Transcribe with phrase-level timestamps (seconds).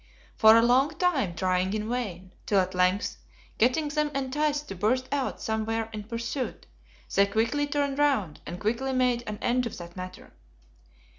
[0.35, 3.17] For a long time trying in vain, till at length,
[3.59, 6.65] getting them enticed to burst out somewhere in pursuit,
[7.13, 10.33] they quickly turned round, and quickly made an end, of that matter.